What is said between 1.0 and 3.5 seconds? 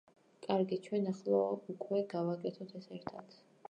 ახლა უკვე გავაკეთოთ ეს ერთად.